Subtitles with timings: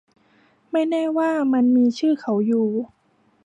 [0.71, 2.69] ไม่แน่ว่ามันมีชื่อเขาอยู่